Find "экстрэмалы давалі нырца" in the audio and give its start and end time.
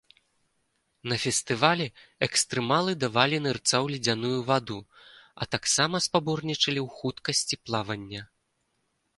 2.27-3.75